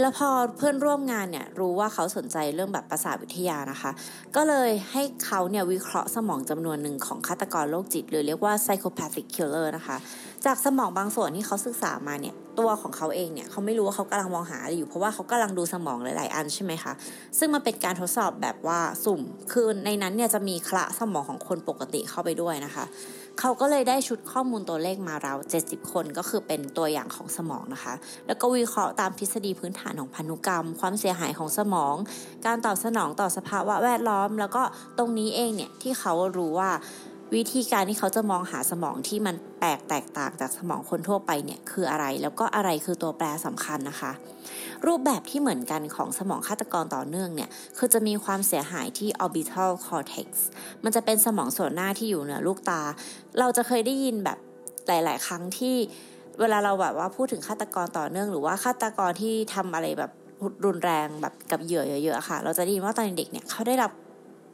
[0.00, 3.90] แล้วพอเพื่อนร่วมงานเนี่ยรู้ว่าเขาสนใจเรื่องแบบประสาทวิทยานะคะ
[4.36, 9.96] ก็เลยให้เขาเนี่ยวิเคราะห์สมองจำนวนหนึ่งของฆาตกรโรคจิต หรือเรียกว่า psychopathic killer นะคะ
[10.46, 16.92] จากสมองบางส่วนที่เขาศึกษามาเนี่ยตัวของเขาเองเนี่ยเขาไม่รู้ว่าเขากำลังมองหาอะไรอยู่ เพราะว่าเขากำลังดูสมองหลาย ๆ อันใช่ไหมคะ
[17.38, 19.20] ซึ่งมันเป็นการทดสอบแบบว่าสุ่ม
[19.52, 22.84] คือในนั้นเนี่ยจะมีคละสมองของคนปกติเข้าไปด้วยนะคะ
[23.40, 27.94] เขาก็เลยได้ชุดข้อมูลตัวเลขมาเรา70 คนก็คือเป็นตัวอย่างของสมองนะคะ
[28.26, 31.94] แล้วก็วิเคราะห์ตามทฤษฎีพื้นฐานของพันธุกรรม ความเสียหายของสมอง
[32.46, 34.62] การตอบสนองต่อสภาวะแวดล้อม แล้วก็
[34.98, 36.70] ตรงนี้เองเนี่ยที่เขารู้ว่า
[37.34, 44.12] วิธีการที่เขาจะมองหาสมองที่มันแปลกแตกต่างจากสมองคนทั่วไปเนี่ยคืออะไร แล้วก็อะไรคือตัวแปรสำคัญนะคะ
[44.86, 50.28] รูปแบบที่เหมือนกันของสมองฆาตกรต่อเนื่องเนี่ยคือจะมีความเสียหายที่ orbital cortex
[50.84, 52.82] มันจะเป็นสมองส่วนหน้าที่อยู่เหนือลูกตา
[53.38, 54.38] เราจะเคยได้ยินแบบ
[54.86, 55.76] หลาย ๆ ครั้งที่
[56.40, 60.10] เวลาเราแบบว่าพูดถึงฆาตกรต่อเนื่อง หรือว่าฆาตกรที่ทำอะไรแบบ
[60.64, 63.92] รุนแรงแบบกับเหยื่อเยอะๆค่ะ เราจะได้ยินว่าตอนเด็กเนี่ยเขาได้รับ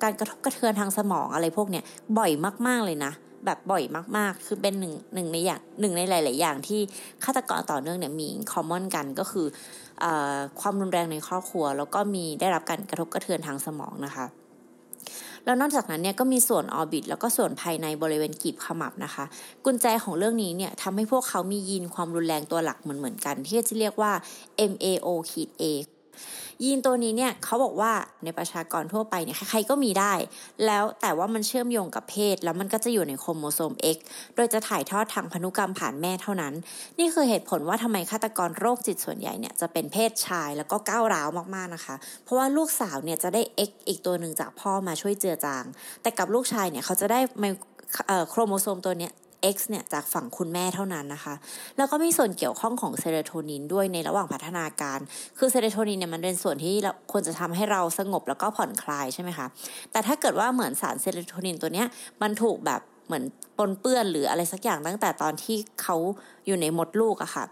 [0.03, 1.85] การกระทบกระเทือนทางสมองอะไรพวกเนี้ย
[2.19, 2.31] บ่อย
[2.67, 3.13] มาก ๆเลยนะ
[3.45, 3.85] แบบบ่อย
[4.17, 6.81] มากๆ คือเป็นหนึ่งหนึ่งในอย่างหนึ่งในหลาย ๆ อย่างที่
[7.25, 9.47] ฆาตกรต่อเนื่องเนี่ยมี common กันก็คือ
[10.03, 10.05] อ
[10.61, 14.27] ความรุนแรงในครอบครัว แล้วก็มีได้รับการกระทบกระเทือนทางสมองนะคะ
[15.45, 19.25] แล้วนอกจากนั้นเนี่ยก็มีส่วน orbit แล้วก็ส่วนภายในบริเวณกลีบขมับนะคะ
[19.65, 24.13] กุญแจของเรื่องนี้เนี่ยทำให้พวกเขามียีนความรุนแรงตัวหลักเหมือนเหมือนกัน ที่จะเรียกว่า
[24.71, 25.65] MAO ขีด A
[26.65, 27.93] ยีนตัวนี้เนี่ยเขาบอกว่า
[28.25, 30.15] ในประชากรทั่วไปเนี่ยใครๆก็มีได้
[30.67, 33.99] แล้วแต่ว่ามันเชื่อมโยงกับเพศ แล้วมันก็จะอยู่ในโครโมโซม X
[34.35, 36.55] โดยจะถ่ายทอดทางพันธุกรรมผ่านแม่เท่านั้น
[36.99, 41.95] นี่คือเหตุผลว่าทำไมฆาตกรโรคจิตส่วนใหญ่เนี่ยจะเป็นเพศชายแล้วก็ก้าวร้าวมากๆนะคะ
[42.25, 45.65] เพราะว่าลูกสาวเนี่ยจะได้ X อีกตัวหนึ่งจากพ่อมาช่วยเจือจาง
[46.03, 47.21] แต่กับลูกชายเนี่ยเขาจะได้
[48.31, 49.13] โครโมโซมตัวเนี้ย
[49.55, 51.35] X เนี่ยจากฝั่งคุณแม่เท่านั้นนะคะ
[51.77, 54.99] แล้วก็มีส่วนเกี่ยวข้องของเซโรโทนินด้วยในระหว่างพัฒนาการ
[55.39, 56.75] คือเซโรโทนินเนี่ยมันเป็นส่วนที่
[57.13, 59.47] ควรจะทำให้เราสงบแล้วก็ผ่อนคลายใช่ไหมคะ
[59.93, 61.87] แต่ถ้าเกิดว่าเหมือนสารเซโรโทนินตัวเนี้ย
[62.23, 63.25] มันถูกแบบเหมือน
[63.59, 65.97] ปนเปื้อนหรืออะไรสักอย่างตั้งแต่ตอนที่เขา
[66.47, 67.45] อยู่ในมดลูกอะค่ะ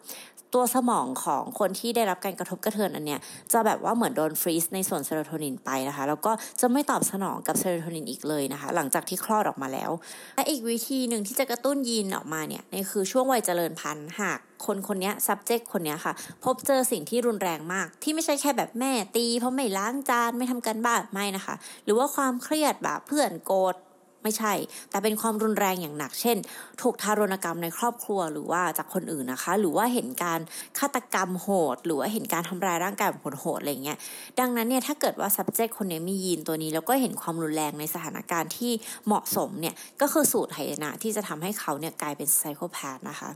[0.54, 3.20] ตัวสมองของคนที่ได้รับการกระทบกระเทือนอันเนี้ย
[3.52, 9.90] จะแบบว่าเหมือนโดนฟรีซในส่วนเซโรโทนินไปนะคะ แล้วก็จะไม่ตอบสนองกับเซโรโทนินอีกเลยนะคะ หลังจากที่คลอดออกมาแล้ว
[10.36, 16.12] และอีกวิธีหนึ่งที่จะกระตุ้นยีนออกมาเนี่ยนี่คือช่วงวัยเจริญพันธุ์หากคนคนนี้ subject คนนี้ค่ะ
[16.44, 23.74] พบเจอสิ่งที่รุนแรงมาก ที่ไม่ใช่แค่แบบแม่ตี เพราะไม่ล้างจานไม่ทำกันบ้านไม่นะคะ หรือว่าความเครียดแบบเพื่อนโกรธ
[24.22, 24.52] ไม่ใช่
[24.90, 26.36] แต่เป็นความรุนแรงอย่างหนัก เช่น
[26.82, 30.40] ถูกทารุณกรรมในครอบครัวหรือว่าจากคนอื่นนะคะ หรือว่าเห็นการ
[30.78, 33.98] ฆาตกรรมโหด หรือว่าเห็นการทำลายร่างกายแบบโหดๆอะไรเงี้ย
[34.40, 38.72] ดังนั้นเนี่ยถ้าเกิดว่า subject คนนี้มียีนตัวนี้ แล้วก็เห็นความรุนแรงในสถานการณ์ที่
[39.06, 43.30] เหมาะสมเนี่ยก็คือสูตรไหนะที่จะทำให้เขาเนี่ยกลายเป็นไซโคแพธนะคะ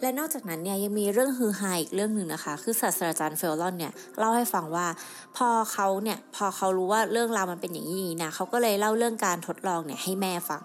[0.00, 4.86] และนอกจากนั้นเนี่ยยังมีเรื่องฮือฮาอีกเรื่องหนึ่งนะคะ คือศาสตราจารย์เฟลลอนเนี่ยเล่าให้ฟังว่า
[5.36, 10.64] พอเขาเนี่ยพอเขารู้ว่าเรื่องราวมันเป็นอย่างนี้นะเขาก็เลยเล่าเรื่องการทดลองเนี่ยให้แม่ฟัง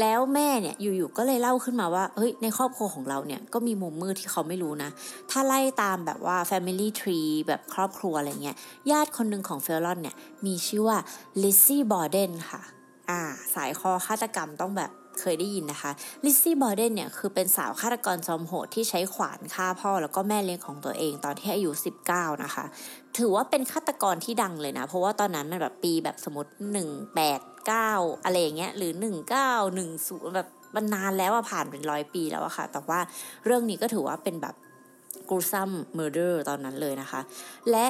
[0.00, 4.90] แล้วแม่เนี่ยอยู่ๆก็เลยเล่าขึ้นมาว่าเฮ้ยในครอบครัวของเราเนี่ยก็มีมุมมืดที่เขาไม่รู้นะ
[5.30, 8.56] ถ้าไล่ตามแบบว่า Family Tree แบบครอบครัวอะไรเงี้ย
[8.90, 10.98] ญาติคนหนึ่งของเฟลลอนเนี่ยมีชื่อว่า
[11.42, 12.62] ลิซซี่บอร์เดนค่ะ
[13.10, 13.20] อ่า
[13.54, 15.90] สายคอฆาตกรรมต้องแบบ เคยได้ยินนะคะ
[16.24, 21.70] ลิซซี่บอร์เดนเนี่ยคือเป็นสาวฆาตกรจอมโหดที่ใช้ขวานฆ่าพ่อแล้วก็แม่เลี้ยงของตัวเองตอนที่อายุ
[22.06, 22.64] 19 นะคะ
[23.18, 26.50] ถือว่าเป็นฆาตกรที่ดังเลยนะ เพราะว่าตอนนั้นมันแบบปีแบบสมมติ
[27.36, 28.92] 189 อะไรอย่างเงี้ยหรือ
[29.62, 33.00] 1910 แบบมันนานแล้วอะผ่านเป็นร้อยปีแล้วอะค่ะ แต่ว่า
[33.44, 34.54] เรื่องนี้ก็ถือว่าเป็นแบบ
[35.28, 37.20] gruesome murder ตอนนั้นเลยนะคะ
[37.70, 37.86] และ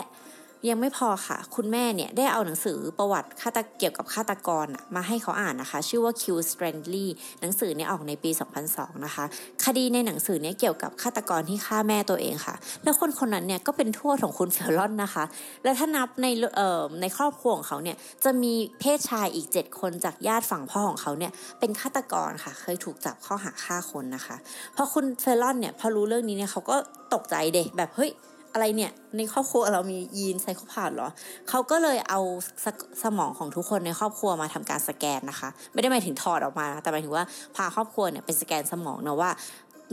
[0.69, 7.07] ยังไม่พอค่ะ คุณแม่เนี่ยได้เอาหนังสือประวัติฆาตเกี่ยวกับฆาตกรมาให้เขาอ่านนะคะ ชื่อว่า Q Strandly
[7.41, 8.31] หนังสือเนี่ยออกในปี
[8.69, 9.25] 2002 นะคะ
[9.65, 15.25] คดีในหนังสือเนี่ยเกี่ยวกับฆาตกรที่ฆ่าแม่ตัวเองค่ะ แล้วคนคนนั้นเนี่ยก็เป็นทวดของคุณเฟลลอนนะคะ
[15.65, 24.37] และถ้านับในเอ่อในครอบครัวของเขาเนี่ยจะมีเพศชายอีก 7 คนจากญาติฝั่งพ่อของเขาเนี่ยเป็นฆาตกรค่ะ เคยถูกจับข้อหาฆ่าคนนะคะ
[24.77, 26.77] พอคุณเฟลลอนเนี่ยพอรู้เรื่องนี้เนี่ยเขาก็
[27.15, 28.13] ตกใจเด็แบบเฮ้ย
[28.53, 31.09] อะไรเนี่ย ในครอบครัวเรามียีนไซโคพาธเหรอ
[31.49, 32.21] เขาก็เลยเอา
[32.65, 32.67] ส
[33.03, 37.25] สมองของทุกคนในครอบครัวมาทำการสแกนนะคะ ไม่ได้หมายถึงถอดออกมา แต่หมายถึงว่า
[37.57, 39.31] พาครอบครัวเนี่ยเป็นสแกนสมองนะว่า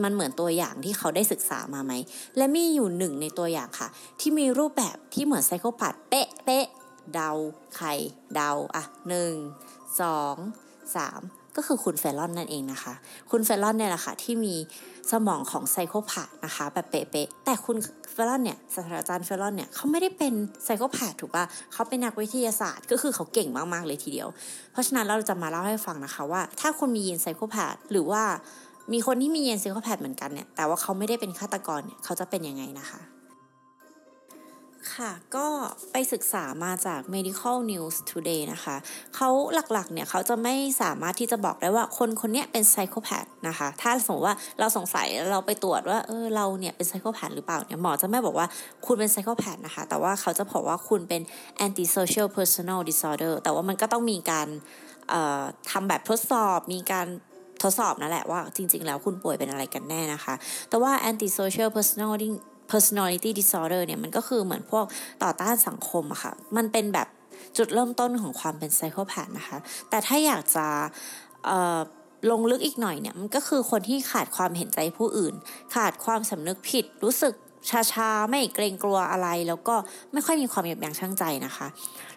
[0.03, 1.93] มันเหมือนตัวอย่างที่เขาได้ศึกษามาไหม
[2.37, 3.87] และมีอยู่หนึ่งในตัวอย่างค่ะ
[4.19, 6.65] ที่มีรูปแบบที่เหมือนไซโคพาธเป๊ะเป๊ะ
[7.13, 7.31] เดา
[7.75, 7.87] ใคร
[8.35, 9.33] เดา อะหนึ่ง
[10.01, 10.35] สอง
[10.95, 11.21] สาม
[11.57, 12.93] ก็คือคุณเฟลลอนนั่นเองนะคะ
[13.31, 14.55] คุณเฟลลอนเนี่ยแหละค่ะที่มี
[15.11, 17.77] สมองของไซโคพาธนะคะแบบเป๊ะๆแต่คุณ
[18.13, 20.33] เฟลลอนเนี่ยศาสตราจารย์เฟลลอนเนี่ยเขาไม่ได้เป็น
[20.65, 21.43] ไซโคพาธถูกปะ
[21.73, 24.27] เขาเป็นนักวิทยาศาสตร์ ก็คือเขาเก่งมากๆเลยทีเดียว
[24.71, 28.23] เพราะฉะนั้นเราจะมาเล่าให้ฟังนะคะว่า ถ้าคุณมียีน psychopath หรือว่า
[28.93, 33.01] มีคนที่มียีน psychopath เหมือนกันเนี่ยแต่ว่าเขาไม่ได้เป็นฆาตกรเนี่ยเขาจะเป็นยังไงนะคะ
[34.95, 35.47] ค่ะก็
[35.91, 38.75] ไปศึกษามาจาก Medical News Today นะคะ
[39.15, 39.29] เขา
[39.73, 48.47] หลักๆเนี่ยเขาจะไม่สามารถที่จะบอกได้ว่าคนคนนี้เป็น psychopath นะคะถ้าสมมติว่าเราสงสัยเราไปตรวจว่าเออเราเนี่ยเป็น psychopath หรือเปล่าเนี่ยหมอจะไม่บอกว่า
[48.85, 51.21] คุณเป็น psychopath นะคะแต่ว่าเขาจะบอกว่าคุณเป็น
[51.65, 54.47] antisocial personal disorder แต่ว่ามันก็ต้องมีการ
[55.71, 57.07] ทำแบบทดสอบมีการ
[57.63, 60.33] ทดสอบนั่นแหละว่าจริง ๆ แล้วคุณป่วยเป็นอะไรกันแน่นะคะ
[60.69, 62.29] แต่ว่า antisocial personality
[62.71, 64.85] personality disorder เนี่ยมันก็คือเหมือนพวก
[65.23, 67.07] ต่อต้านสังคมอะค่ะ มันเป็นแบบ
[67.57, 69.57] จุดเริ่มต้นของความเป็นไซโคแพดนะคะ
[69.89, 70.65] แต่ถ้าอยากจะ
[72.31, 75.33] ลงลึกอีกหน่อยเนี่ยมันก็คือคนที่ขาดความเห็นใจผู้อื่น
[75.75, 77.33] ขาดความสำนึกผิดรู้สึก
[77.69, 79.75] ชาชาไม่เกรงกลัวอะไร แล้วก็
[80.13, 81.67] ไม่ค่อยมีความยับยั้งชั่งใจนะคะ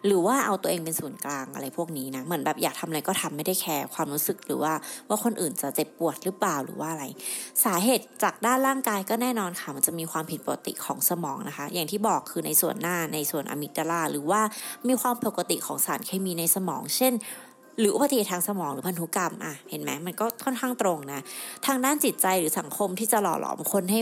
[0.07, 4.73] หรือว่าเอาตัวเองเป็นศูนย์กลางอะไรพวกนี้นะเหมือนแบบอยากทำอะไรก็ทำไม่ได้แคร์ความรู้สึกหรือว่า
[5.09, 7.05] ว่าคนอื่นจะเจ็บปวดหรือเปล่าหรือว่าอะไร
[7.65, 14.41] สาเหตุจากด้านร่างกายก็แน่นอนค่ะ มันจะมีความผิดปกติของสมองนะคะ อย่างที่บอกคือในส่วนหน้าในส่วนอะมิกดาลาหรือว่า
[14.89, 17.13] มีความผิดปกติของสารเคมีในสมอง เช่น
[17.79, 21.21] หรืออุบัติเหตุทางสมองหรือพันธุกรรมอะเห็นไหมมันก็ค่อนข้างตรงนะ
[21.67, 24.01] ทางด้านจิตใจหรือสังคมที่จะหล่อหลอมคนให้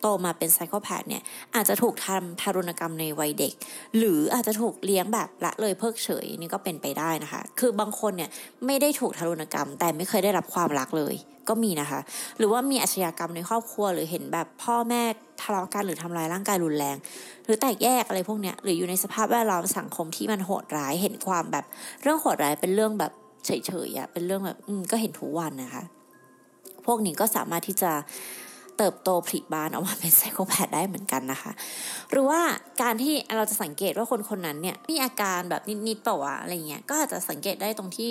[0.00, 1.22] โตมาเป็นไซโคแพดเนี่ย
[1.54, 3.54] อาจจะถูกทำทารุณกรรมในวัยเด็ก
[3.98, 8.30] หรืออาจจะถูกเลี้ยงแบบละเลยเพิกเฉยนี่ก็เป็นไปได้นะคะ คือบางคนเนี่ย
[8.66, 11.14] ไม่ได้ถูกทารุณกรรม แต่ไม่เคยได้รับความรักเลย
[11.48, 12.00] ก็มีนะคะ
[12.38, 15.02] หรือว่ามีอาชญากรรมในครอบครัวหรือเห็นแบบพ่อแม่
[15.42, 16.96] ทะเลาะกันหรือทำลายร่างกายรุนแรง
[17.44, 21.64] หรือแตกแยกอะไรพวกเนี้ยหรืออยู่ในสภาพแวดล้อมสังคมที่มันโหดร้ายเห็นความแบบ
[22.02, 23.12] เรื่องโหดร้ายเป็นเรื่องแบบ
[23.46, 23.50] เฉ
[23.88, 25.82] ยๆอะเป็นเรื่องแบบอืมก็เห็นทุกวันนะคะ
[26.86, 27.92] พวกนี้ก็สามารถที่จะ
[28.80, 31.52] เติบโตผลิบานออกมาเป็นไซโคแพดได้เหมือนกันนะคะ
[32.10, 32.40] หรือว่า
[32.82, 38.10] การที่เราจะสังเกตว่าคนคนนั้นเนี่ยมีอาการแบบนิดๆเปล่าวะอะไรเงี้ยก็อาจจะสังเกตได้ตรงที่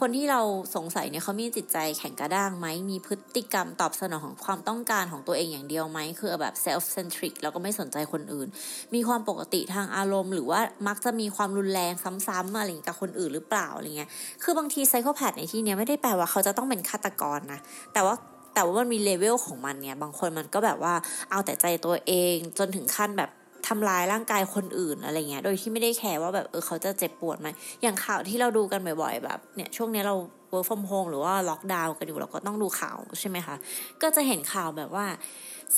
[0.00, 0.40] คนที่เรา
[0.76, 8.48] สงสัยเนี่ยเขามีจิตใจแข็งกระด้างไหมมีพฤติกรรมตอบสนองของความต้องการของตัวเองอย่างเดียวไหมคือแบบ self centric แล้วก็ไม่สนใจคนอื่น
[8.94, 11.92] มีความปกติทางอารมณ์ หรือว่ามักจะมีความรุนแรง
[12.26, 14.10] ซ้ำๆอะไรกับคนอื่นหรือเปล่าอะไรเงี้ย
[14.42, 17.60] คือบางทีไซโคแพดในที่นี้ไม่ได้แปลว่าเขาจะต้องเป็นฆาตกรนะ
[17.94, 18.16] แต่ว่า
[18.54, 20.94] แต่ว่ามันมีเลเวลของมันเนี่ย บางคนมันก็แบบว่า
[21.30, 23.30] เอาแต่ใจตัวเองจนถึงขั้นแบบ
[23.68, 27.48] ทำลายร่างกายคนอื่นอะไรเงี้ย โดยที่ไม่ได้แคร์ว่าแบบเออเขาจะเจ็บปวดไหม
[27.82, 30.14] อย่างข่าวที่เราดูกันบ่อยๆแบบเนี่ยช่วงนี้เรา
[30.52, 33.56] work from home หรือว่าล็อกดาวน์กันอยู่เราก็ต้องดูข่าวใช่ไหมคะ
[34.02, 35.06] ก็จะเห็นข่าวแบบว่า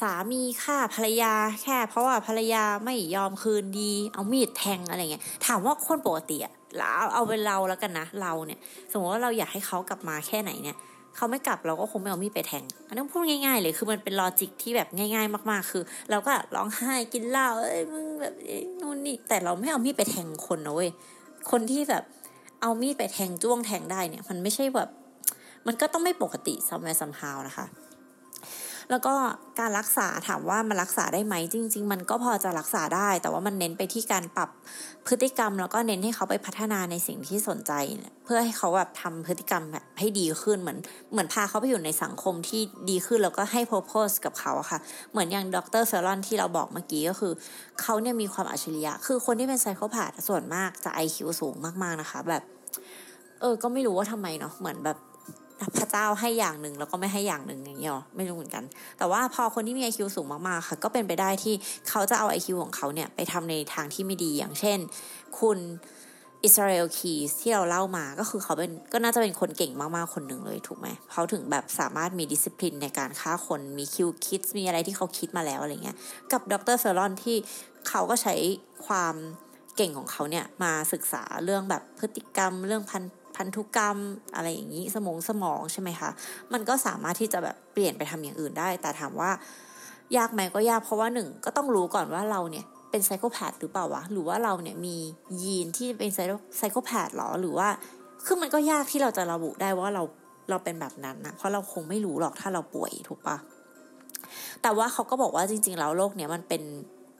[0.00, 1.32] สามีฆ่าภรรยา
[1.62, 8.60] แค่ เพราะว่าภรรยาไม่ยอมคืนดี เอามีดแทงอะไรเงี้ย ถามว่าคนปกติอะเราเอาเป็นเราแล้วกันนะเราเนี่ย
[8.92, 10.76] สมมติว่าเราอยากให้เขากลับมาแค่ไหนเนี่ย
[11.16, 18.34] เขาไม่กลับเราก็คงไม่เอามีดไปแทง อันนั้นพูดง่าย ๆ เลยคือมันเป็น logic ที่แบบง่าย ๆ มากๆ คือ เราก็ร้องไห้กินเหล้าเอ้ยมึงแบบ
[18.80, 20.90] นู่นนี่แต่เราไม่เอามีดไปแทงคนนะเว้ย
[21.50, 22.04] คนที่แบบ
[22.62, 24.88] เอามีดไปแทงจ้วงแทงได้เนี่ย มันไม่ใช่แบบ
[25.66, 27.66] มันก็ต้องไม่ปกติ somewhere somehow นะคะ
[28.90, 29.14] แล้วก็
[29.60, 34.48] การรักษาถามว่ามันรักษาได้ไหมจริง ๆ มันก็พอจะรักษาได้ แต่ว่ามันเน้นไปที่การปรับ
[35.06, 37.72] พฤติกรรม แล้วก็เน้นให้เขาไปพัฒนาในสิ่งที่สนใจ
[38.24, 40.78] เพื่อให้เขาแบบทำพฤติกรรมแบบให้ดีขึ้นเหมือน
[41.12, 44.78] เหมือนพาเขาไปอยู่ในสังคมที่ดีขึ้นแล้วก็ให้โพโพสกับเขาค่ะ
[45.10, 47.32] เหมือนอย่างดรเฟลลอนที่เราบอกเมื่อกี้ก็คือ
[47.80, 52.42] เขาเนี่ยมีความอัจฉริยะ คือคนที่เป็นไซโคพาธส่วนมากจะไอคิวสูงมากๆนะคะ แบบ
[53.40, 54.98] เออ ก็ไม่รู้ว่าทำไมเนาะเหมือนแบบ
[55.76, 58.64] พระเจ้าให้อย่างหนึ่งแล้วก็ไม่ให้อย่างหนึ่งอย่างเงี้ยหรอไม่รู้เหมือนกัน
[58.98, 61.54] แต่ว่าพอคนที่มีไอคิวสูงมากๆค่ะ ก็เป็นไปได้ที่
[61.88, 64.78] เขาจะเอาไอคิวของเขาเนี่ยไปทำในทางที่ไม่ดีอย่างเช่น
[65.38, 65.58] คุณ
[66.44, 75.96] Israel Keyes ที่เราเล่ามาก็คือเขาเป็นก็น่าจะเป็นคนเก่งมากๆ คนหนึ่งเลยถูกไหมเขาถึงแบบสามารถมี discipline ในการฆ่าคนมีคิวคิดมีอะไรที่เขาคิดมาแล้วอะไรเงี้ย
[76.32, 76.76] กับดร.
[76.78, 77.36] Fallon ที่
[77.88, 78.34] เขาก็ใช้
[78.86, 79.14] ความ
[79.76, 83.02] เก่งของเขาเนี่ยมาศึกษาเรื่องแบบพฤติกรรมเรื่องพันธุ
[83.36, 83.98] พันธุกรรม
[84.34, 86.10] อะไรอย่างนี้สมองสมองใช่ไหมคะ
[86.52, 89.30] มันก็สามารถที่จะแบบเปลี่ยนไปทำอย่างอื่นได้ แต่ถามว่า
[90.16, 94.96] ยากไหมก็ยากเพราะว่าหนึ่งก็ต้องรู้ก่อนว่าเราเนี่ยเป็นไซโคแพดหรือเปล่าวะ หรือว่าเราเนี่ยมี
[95.42, 96.10] ยีนที่เป็น
[96.58, 97.68] ไซโคแพดหรอ หรือว่า
[98.26, 100.02] คือมันก็ยากที่เราจะระบุได้ว่าเรา
[100.50, 103.36] เราเป็นแบบนั้นนะ เพราะเราคงไม่รู้หรอกถ้าเราป่วยถูกปะ
[104.62, 106.62] แต่ว่าเขาก็บอกว่าจริงๆแล้วโรคเนี้ยมันเป็น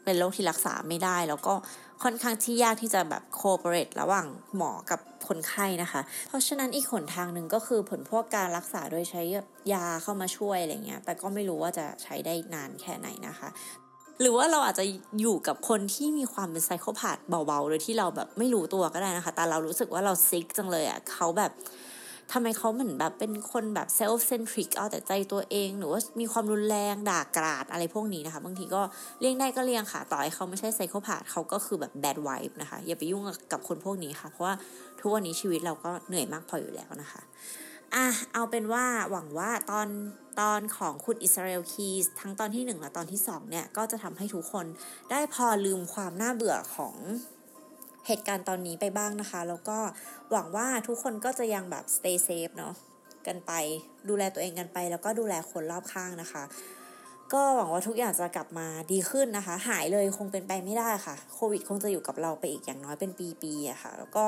[0.05, 1.55] เป็นโรคที่รักษาไม่ได้ แล้วก็
[2.03, 9.23] ค่อนข้างที่ยากที่จะแบบโคเปเรตระหว่างหมอกับคนไข้นะคะ เพราะฉะนั้นอีกหนทางหนึ่งก็คือผลพวกการรักษาโดยใช้
[9.73, 13.49] ยาเข้ามาช่วยอะไรเงี้ย แต่ก็ไม่รู้ว่าจะใช้ได้นานแค่ไหนนะคะ
[14.21, 14.85] หรือว่าเราอาจจะ
[15.21, 21.53] อยู่กับคนที่มีความเป็นไซโคพาธเบาๆ โดยที่เราแบบไม่รู้ตัวก็ได้นะคะ แต่เรารู้สึกว่าเราซิกจังเลยอะ่ะเขาแบบ
[22.33, 28.83] ทำไมเขาเหมือนแบบเป็นคนแบบเซลฟ์เซนทริกเอาแต่ใจตัวเอง หรือว่ามีความรุนแรงด่ากราดอะไรพวกนี้นะคะ บางทีก็
[29.21, 34.55] เลี่ยงได้ก็เลี่ยงค่ะ ต่อให้เขาไม่ใช่ไซโคพาธเขาก็คือแบบแบดไวฟ์นะคะ อย่าไปยุ่งกับคนพวกนี้ค่ะ เพราะว่า
[35.01, 37.21] ทุกวันนี้ชีวิตเราก็เหนื่อยมากพออยู่แล้วนะคะ
[37.95, 39.89] อะเอาเป็นว่าหวังว่าตอน
[40.41, 44.67] ตอนของคุณอิสราเอลคีสทั้งตอนที่ 1 และตอนที่ 2 เนี่ย ก็จะทำให้ทุกคน
[45.11, 46.95] ได้พอลืมความน่าเบื่อของ
[48.07, 49.79] เหตุการณ์ตอนนี้ไปบ้างนะคะ แล้วก็
[50.31, 52.75] หวังว่าทุกคนก็จะยังแบบ stay safe เนาะ
[53.27, 53.53] กันไป
[54.09, 56.45] ดูแลตัวเองกันไป แล้วก็ดูแลคนรอบข้างนะคะ
[57.33, 63.11] ก็หวังว่าทุกอย่างจะกลับมาดีขึ้นนะคะ หายเลยคงเป็นไปไม่ได้ค่ะ โควิดคงจะอยู่กับเราไปอีกอย่างน้อยเป็น
[63.43, 64.25] ปีๆอะค่ะ แล้วก็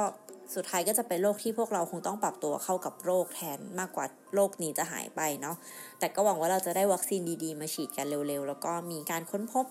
[0.54, 5.56] สุดท้ายก็จะเป็นโรคที่พวกเราคงต้องปรับตัวเข้ากับโรคแทนมากกว่าโรคนี้จะหายไปเนาะ
[5.98, 9.64] แต่ก็หวังว่าเราจะได้วัคซีนดีๆ มาฉีดกันเร็วๆ แล้วก็มีการค้นพบ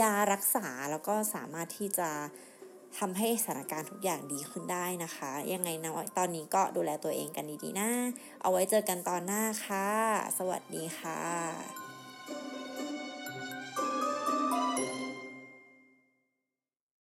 [0.00, 2.10] ยารักษาแล้วก็สามารถที่จะ
[2.98, 7.90] ทำให้สถานการณ์ทุกอย่างดีขึ้นได้นะคะ ยังไงนะตอนนี้ก็ดูแลตัวเองกันดีๆนะ
[8.42, 9.88] เอาไว้เจอกันตอนหน้าค่ะ
[10.38, 11.85] สวัสดีค่ะ